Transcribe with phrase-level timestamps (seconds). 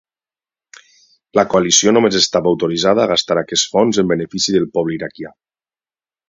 [1.39, 5.33] La Coalició només estava autoritzada a gastar aquests fons en benefici del poble iraquià.